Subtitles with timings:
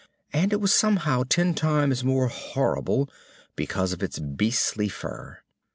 [0.33, 3.07] And it was somehow ten times more horrible
[3.55, 5.41] because of its beastly fur.